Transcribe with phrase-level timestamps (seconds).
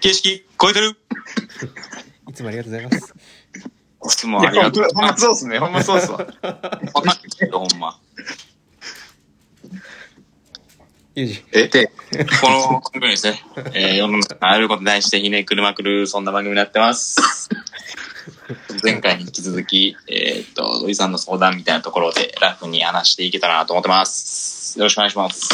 [0.00, 0.96] 形式超えてる
[2.28, 3.14] いつもありがとうございます。
[4.04, 4.88] いつもありがとう。
[4.94, 5.58] ほんまそうっすね。
[5.58, 6.18] ほんまそうっすわ。
[6.18, 7.98] わかんないけど、ほんま。
[11.14, 11.44] ゆうじ。
[11.52, 11.92] えで、こ
[12.50, 17.48] の番組ですね、えー、世の中のあることに対してひねくるまくる、そんな番組になってます。
[18.82, 24.78] 前回に引き続き、えーっと、土井さんの相談みたいなところでラフに話していけたらなと思ってます。
[24.78, 25.48] よろしくお願いします。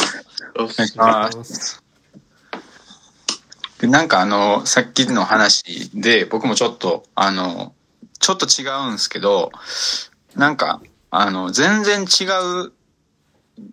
[0.56, 1.81] よしお願いします。
[3.82, 7.74] でなんかあの、さっきの話で、僕もちょっと、あの、
[8.20, 9.50] ちょっと違うんですけど、
[10.36, 12.22] なんか、あの、全然違
[12.66, 12.72] う、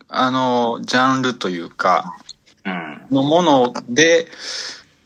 [0.07, 2.17] あの、ジャンルというか、
[2.65, 3.05] うん。
[3.11, 4.27] のもので、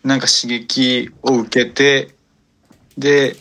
[0.05, 2.16] なんか刺激を受けて、
[2.97, 3.35] で、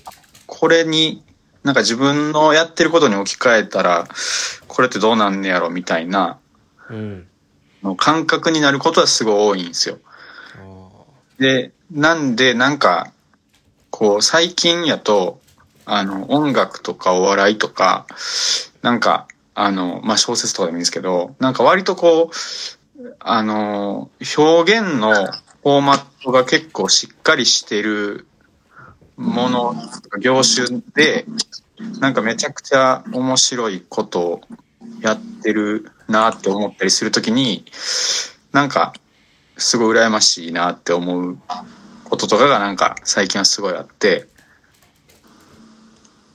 [0.49, 1.23] これに、
[1.63, 4.09] なんか自分のやってることに置き換えたら、
[4.67, 6.41] これってどうなんねやろみたいな
[6.91, 7.29] うん。
[7.85, 10.01] の感覚になることはすごい多いんですよ。
[11.43, 13.13] で、なんで、なんか、
[13.91, 15.41] こう、最近やと、
[15.85, 18.07] あの、音楽とかお笑いとか、
[18.81, 28.27] なんか、あの、まあ、小説とかでもいいんですけど、なんか割とこう、あの、表現のフォーマットが結構しっかりしてる
[29.17, 29.75] もの、
[30.21, 31.27] 業種で、
[31.99, 34.41] なんかめちゃくちゃ面白いことを
[35.01, 37.65] やってるなって思ったりするときに、
[38.53, 38.93] なんか、
[39.57, 41.39] すごい羨ましいなって思う
[42.05, 44.27] こととかがなんか最近はすごいあって、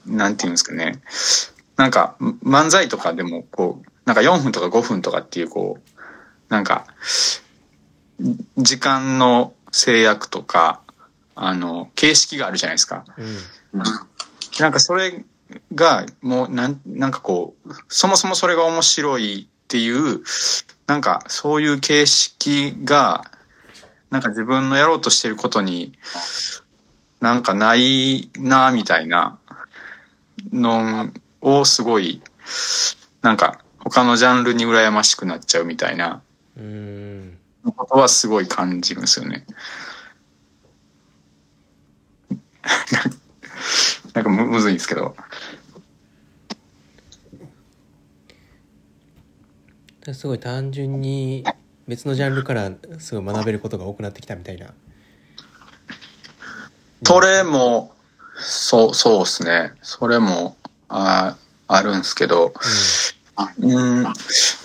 [0.06, 1.00] なんていうんですかね。
[1.76, 5.98] なんか漫才とかでもこう、なんか4分とか5分とかっていうこう、
[6.48, 6.86] なんか、
[8.56, 10.80] 時間の制約とか、
[11.34, 13.04] あの、形式があるじゃないですか。
[13.72, 13.82] うん。
[14.58, 15.24] なんかそれ
[15.74, 20.22] が、もう、なん、なんかこう、そもそもそれが面白いっていう、
[20.88, 23.30] なんかそういう形式が、
[24.10, 25.92] なんか自分のやろうとしてることに、
[27.20, 29.38] なんかないな、みたいな
[30.50, 31.10] の
[31.42, 32.22] をすごい、
[33.20, 36.22] なんか他のジャンルに羨ましくなっちゃうみたいな
[36.56, 37.36] うん。
[37.76, 39.44] ことはすごい感じるんですよね。
[44.14, 45.14] なんかむむずいんですけど。
[50.14, 51.44] すごい単純に
[51.86, 54.72] 別のジャンルからすごい学べることが多くなってきたみたいな。
[57.04, 57.92] それも、
[58.36, 59.72] そう、そうですね。
[59.82, 60.56] それも、
[60.88, 61.36] あ
[61.66, 62.52] あるんですけど、
[63.60, 64.14] うん、なん、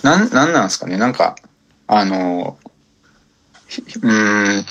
[0.02, 0.96] なんなんですかね。
[0.96, 1.36] なんか、
[1.86, 2.58] あの、
[3.68, 4.64] ひうん、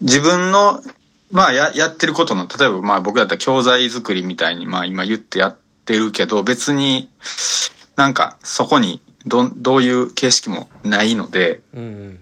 [0.00, 0.82] 自分の、
[1.30, 7.08] まあ、や、やってることの、例えば、まあ、僕だったら教材作りみたいに、まあ、今言ってやってるけど、別に
[7.96, 11.82] なんか、そこに、ど、どういう形式もないので、うん。
[11.82, 12.20] うん。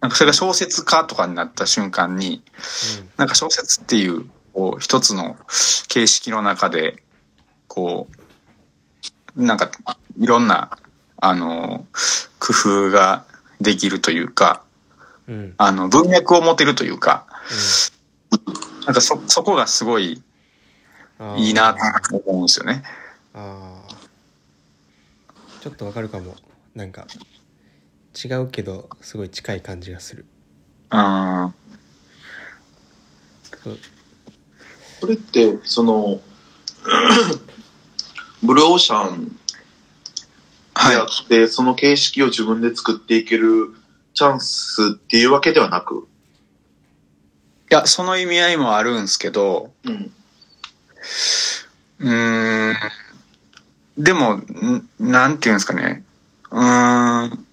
[0.00, 2.42] なんかそれが小説家とかになった瞬間に、
[3.16, 5.36] なんか小説っていう、こう、一つの
[5.88, 7.02] 形式の中で、
[7.68, 8.08] こ
[9.36, 9.70] う、なんか、
[10.18, 10.78] いろんな、
[11.18, 11.86] あの、
[12.38, 13.24] 工夫が
[13.60, 14.62] できるというか、
[15.28, 15.34] うん。
[15.34, 15.54] うん。
[15.56, 17.26] あの、文脈を持てるというか、
[18.84, 20.22] なんかそ、そこがすごい
[21.18, 22.82] うんいいなと思うんですよね。
[23.34, 23.85] ああ
[25.66, 26.36] ちょっとわかるかも
[26.76, 27.08] なんか
[28.24, 30.24] 違うけどすごい近い感じがする
[30.92, 31.54] うん。
[33.64, 33.78] そう
[35.00, 36.20] これって、その、
[38.44, 39.32] ブルーオーシャンで
[40.74, 41.04] はいあ。
[41.04, 43.74] って、その形式を自分で作っていける
[44.14, 46.06] チャンスっていうわけではなく、
[47.72, 50.12] いや、その意味合いもあるんですけど、うん。
[51.98, 52.76] うーん。
[53.98, 56.04] でも、んなんていうんですかね。
[56.50, 57.46] うーん。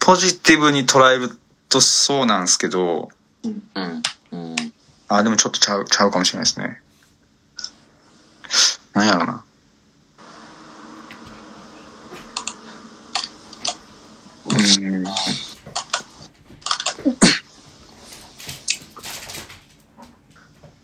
[0.00, 3.10] ポジティブに捉えるとそうなんですけど、
[3.44, 3.62] うん。
[4.32, 4.56] うん。
[5.08, 6.80] あ、でもちょっとちゃう、ちゃうかもしれないですね。
[8.94, 9.44] なんやろな。
[14.46, 15.04] うーん。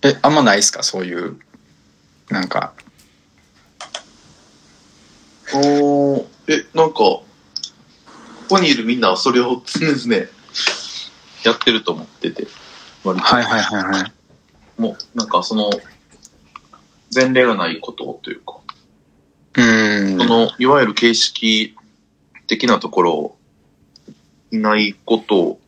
[0.04, 0.82] え、あんまないですか？
[0.82, 1.38] そういう、
[2.32, 2.73] なんか。
[5.55, 7.25] おーえ、なんか、こ
[8.49, 10.14] こにいるみんなはそれを常々
[11.44, 12.46] やってると思ってて、
[13.05, 13.26] 割と。
[13.26, 14.12] はいはいはいはい。
[14.81, 15.70] もう、なんかその、
[17.14, 18.55] 前例がないことというか、
[19.55, 20.19] うーん。
[20.19, 21.76] その、いわゆる形式
[22.46, 23.37] 的なところ、
[24.50, 25.61] いないことを、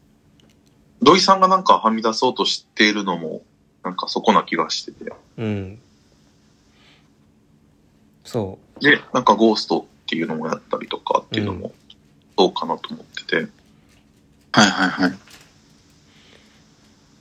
[1.03, 3.43] 土井さんがなんかはみ出そうとしているのも、
[3.83, 5.13] なんかそこな気がしてて。
[5.37, 5.79] うん
[8.25, 11.73] そで、なんかゴーストっていうのもやったりとかっていうのも、
[12.37, 13.37] そうかなと思ってて。
[13.37, 13.47] はい
[14.71, 15.19] はいはい。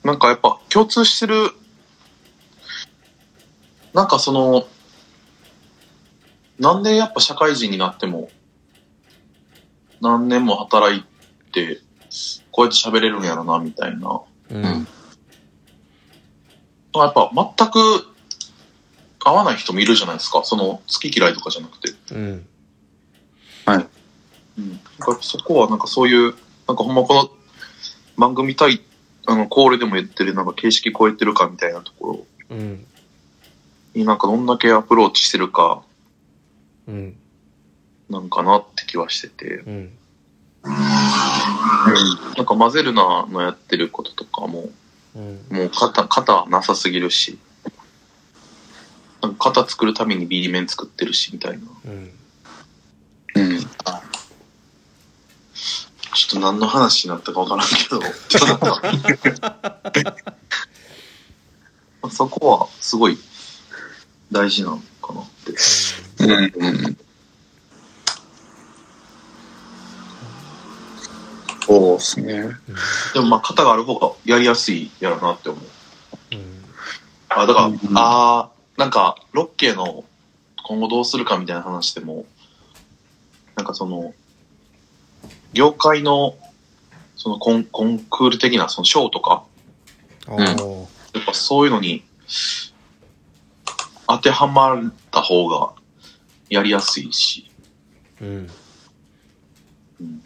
[0.03, 1.51] なんかやっぱ共通してる、
[3.93, 4.65] なんかその、
[6.59, 8.29] なんでやっぱ社会人になっても、
[10.01, 11.03] 何年も働い
[11.51, 11.79] て、
[12.51, 14.21] こうやって喋れるんやろな、みたいな。
[14.49, 14.87] うんうん
[17.01, 18.12] やっぱ全く
[19.25, 20.43] 合わない人もいるじゃないですか。
[20.43, 21.93] その好き嫌いとかじゃなくて。
[22.13, 22.47] うん。
[24.57, 24.69] うん。
[24.99, 26.35] なんかそこはなんかそういう、
[26.67, 27.29] なんかほんまこの
[28.17, 28.81] 番組対、
[29.25, 32.55] あの、コールでも言ってるなんか形式超えてるかみたいなところ。
[32.57, 32.85] うん。
[33.93, 35.83] になんかどんだけアプローチしてるか。
[36.87, 37.15] うん。
[38.09, 39.63] なんかなって気はしてて。
[39.65, 39.91] うん。
[42.37, 44.69] なんか混ぜるなのやってることとかも、
[45.15, 45.45] うん。
[45.49, 47.37] もう型、型なさすぎるし、
[49.23, 51.59] なんか型作るために B 面作ってるし、みたいな。
[51.85, 52.11] うん
[53.35, 53.59] うん。
[53.59, 53.67] ちょ
[56.27, 58.93] っと何の話になったかわからんけど、ちょっとなん
[60.11, 60.25] か
[62.11, 63.17] そこはすごい
[64.31, 65.53] 大事なのかなって。
[66.19, 66.97] うんうん。
[71.65, 72.57] そうですね。
[73.13, 75.63] でもまあ型がある方がやりやすいやろなって思う。
[76.33, 76.63] うん
[77.35, 80.03] あ、だから、うんあー、なんか、ロッケーの
[80.63, 82.25] 今後どうするかみたいな話でも、
[83.55, 84.13] なんかその、
[85.53, 86.35] 業界の、
[87.15, 89.43] そのコンコンクール的なその賞とか、
[90.27, 92.03] ああやっぱそういうのに
[94.07, 95.73] 当てはまった方が
[96.49, 97.49] やりやすいし、
[98.21, 98.49] うん。
[100.01, 100.23] うん。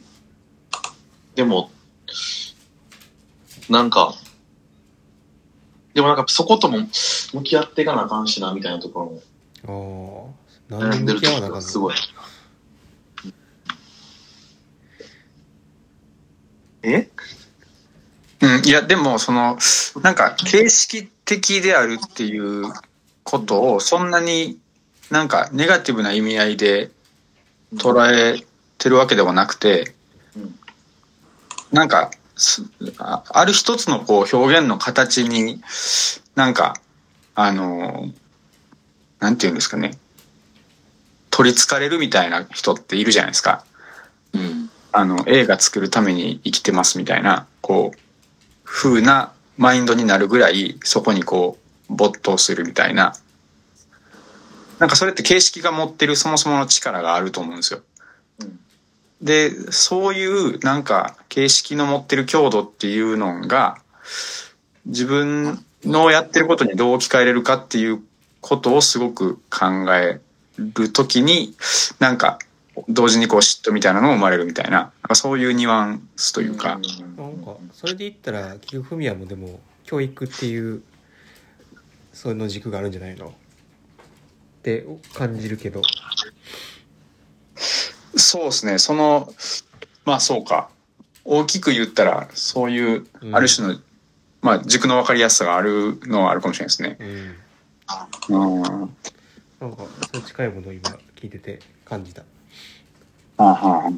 [1.36, 1.72] でも、
[3.70, 4.14] なんか、
[5.98, 6.78] でもなんかそことも
[7.34, 9.20] 向き合っていかなあかんしな、みたいなとこ
[9.66, 10.36] ろも。
[10.70, 11.96] ああ何で向悩んでる時き合わなあかすごい。
[16.84, 17.10] え？
[18.42, 19.58] うん、いや、でも、その、
[20.04, 22.72] なんか、形式的であるっていう
[23.24, 24.60] ことを、そんなに
[25.10, 26.92] なんか、ネガティブな意味合いで
[27.74, 28.46] 捉え
[28.78, 29.96] てるわけではなくて
[30.36, 30.60] うん、
[31.72, 32.17] なんか、す
[33.00, 35.62] あある一つのこう表現の形に、
[36.36, 36.75] なんか、
[37.36, 38.10] あの、
[39.19, 39.98] なんていうんですかね、
[41.30, 43.66] 取り憑かれるみたいな人っているじゃないですか。
[44.34, 44.69] うん。
[44.92, 48.00] あの、映画作るために生きてますみたいな、こう、
[48.63, 51.57] 風なマインドになるぐらい、そこにこ
[51.89, 53.16] う、没頭するみたいな。
[54.80, 57.81] なんかそれって形式が持ってるそもそもの力があると思うんですよ。
[59.22, 63.80] で、そういうなんか形式の持ってる強度っていうのが、
[64.86, 68.02] 自分のやってることにどう置き換えれるかっていう
[68.42, 70.22] ことをすごく考え
[70.58, 71.56] るときに、
[72.00, 72.40] なんか
[72.88, 76.80] 同時にこう嫉妬みたいなのも生まれるみたいな、なんかそういうニュアンスというか、
[77.18, 80.84] なんかそれで言ったら結局フミヤもでも教育っていう
[82.13, 83.30] その軸があるんじゃないの？
[83.30, 83.31] っ
[84.62, 85.81] て感じるけど。
[88.27, 89.33] そうですね、その、
[90.03, 90.69] まあそうか。
[91.24, 93.33] 大きく言ったら、そういう、うん。
[93.33, 93.79] ある種の、
[94.41, 96.97] まあ軸の分かりやすさがあるのはあるかもしれないですね。
[98.29, 98.53] うん。
[98.53, 98.62] うん。
[98.62, 102.24] なんかそれ近いものを今聞いてて感じた。
[103.38, 103.94] はあは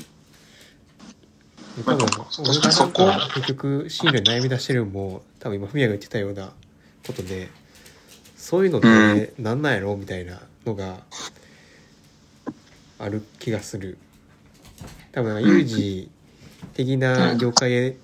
[1.84, 2.06] 多分
[2.46, 6.52] 俺が結局進路に悩み出してるのも多分今フミヤが言ってたような
[7.08, 7.50] ことで
[8.38, 10.98] そういうのってなんなんやろみたいなのが
[13.00, 13.98] ある気がする
[15.12, 16.10] 多分なんか有事
[16.74, 17.98] 的な業界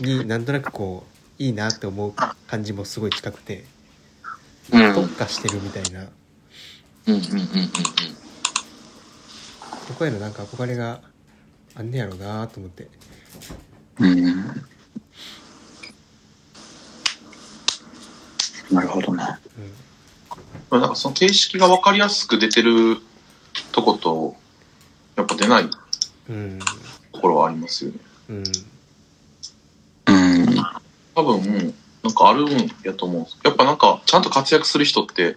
[0.00, 1.04] になんとなくこ
[1.38, 2.12] ういいなって思う
[2.46, 3.64] 感じもすごい近くて。
[4.70, 7.14] 特化してるみたいなうん。
[7.14, 7.16] うん。
[7.16, 7.20] うん。
[9.88, 11.00] そこへのなんか憧れが
[11.74, 12.88] あんねやろうなと思って
[14.00, 14.04] あ。
[14.04, 14.24] うん。
[18.70, 19.40] なるほどな。
[19.58, 19.72] うん
[20.70, 22.98] なんかその形式が分かりやすく出てる
[23.72, 24.36] とこと、
[25.16, 25.70] やっぱ出ないうん
[27.12, 27.98] ところはありますよね。
[28.28, 28.42] うん
[30.06, 30.56] うん。
[31.14, 35.36] 多分、なんかあるんやと思うんですやっぱなんか、ちゃんと活躍する人って、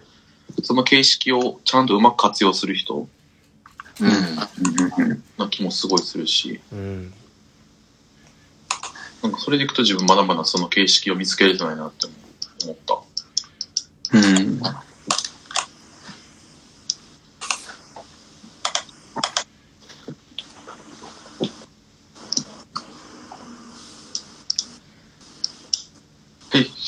[0.62, 3.08] その形式をちゃんとうまく活用する人
[4.00, 5.22] うん。
[5.38, 7.12] な気もすごいするし、うん
[9.22, 12.08] なんかそれでいくと自分まだまだその形式を見つけれてないなって
[12.64, 12.98] 思った。
[14.12, 14.60] うん。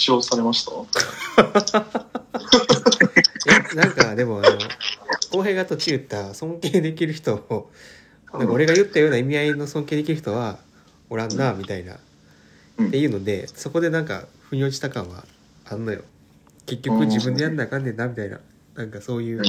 [0.06, 0.72] え、使用されました？
[3.72, 4.58] えなんかでもあの
[5.30, 7.70] 浩平が途中言った尊敬できる人を
[8.32, 10.58] なんか俺が言ったような意味合いの尊敬できる人は
[11.10, 11.98] おらんなみたいな、
[12.78, 12.88] うん。
[12.88, 15.25] っていうのでそこでなんか腑に落ちた感は
[15.64, 16.02] あんのよ。
[16.66, 18.40] 結局自分でやんなあかんねんなみたいな。
[18.75, 19.44] なんかそういううん。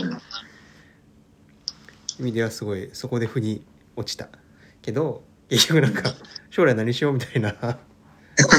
[2.20, 3.64] 意味ではすごいそこで腑に
[3.96, 4.30] 落ちた。
[4.82, 6.14] けど結局なんか
[6.50, 7.78] 将来何しようみたいな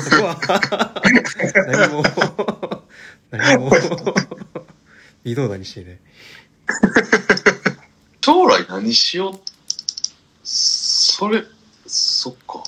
[0.09, 1.03] そこは
[1.67, 2.03] 何も。
[3.31, 3.71] 何も。
[5.25, 6.01] 微動だにしてね。
[8.25, 9.41] 将来何しよう
[10.43, 11.43] それ、
[11.87, 12.63] そっか。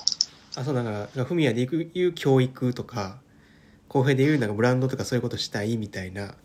[0.55, 3.19] あそうだからフミヤでいう教育とか
[3.87, 6.35] 公平でいうなんかブランドとかそういうことしたいみたいな。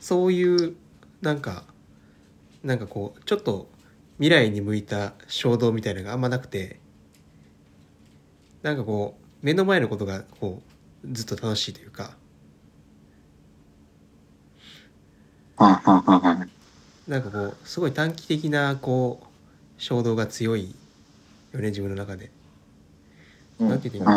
[0.00, 0.74] そういう
[1.22, 1.64] なんか
[2.62, 3.68] なんかこうちょっと
[4.18, 6.80] 未来に向いた衝動みたいなのがあんまなくて。
[8.64, 10.62] なんかこう目の前のことがこ
[11.04, 12.16] うずっと楽しいというか。
[17.06, 19.26] なんかこうすごい短期的なこう
[19.76, 20.74] 衝動が強い
[21.52, 22.30] よね自分の中で。
[23.60, 23.68] うん。
[23.68, 24.10] なんて言って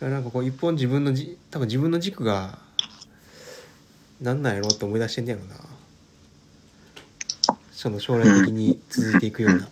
[0.00, 2.58] なんかこう一本自分のじ多分自分の軸が
[4.20, 5.54] なんなんやろうって思い出してんねやろな。
[7.70, 9.68] その将来的に続いていくような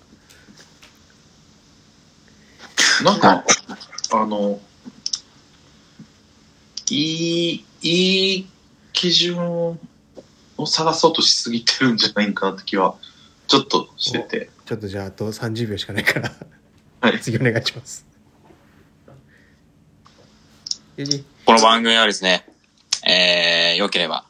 [3.03, 3.45] なんか、
[4.13, 4.61] あの、
[6.91, 8.49] いい、いい
[8.93, 9.39] 基準
[10.59, 12.97] を探そうとしすぎてるんじゃないかなって気は、
[13.49, 14.51] ちょっとしてて。
[14.65, 16.33] ちょっとじゃああと30秒しかないから
[17.01, 18.07] はい次お願いします
[21.45, 22.47] この番組はですね、
[23.07, 24.25] えー、良ければ、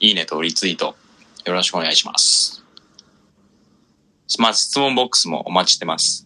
[0.00, 0.96] いいねとリツイート、
[1.44, 2.64] よろしくお願いします。
[4.38, 6.25] まあ、質問ボックスもお待ちしてます。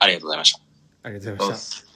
[0.00, 0.60] ありがとうございました。
[1.04, 1.89] ありがとうございましたす。